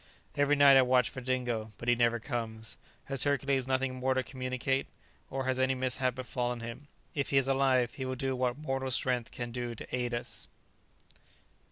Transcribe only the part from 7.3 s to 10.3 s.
is alive he will do what mortal strength can do to aid